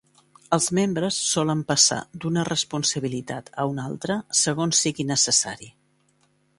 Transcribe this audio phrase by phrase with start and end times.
[0.55, 5.75] Els membres solen passar d'una responsabilitat a una altra, segons sigui necessari.